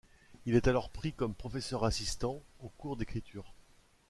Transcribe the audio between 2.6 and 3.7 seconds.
au cours d'écriture.